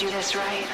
do 0.00 0.10
this 0.10 0.34
right. 0.34 0.66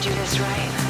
do 0.00 0.08
this 0.14 0.40
right. 0.40 0.89